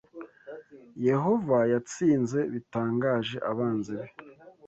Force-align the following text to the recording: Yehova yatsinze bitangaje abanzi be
Yehova 1.07 1.57
yatsinze 1.73 2.39
bitangaje 2.53 3.37
abanzi 3.51 3.91
be 3.99 4.07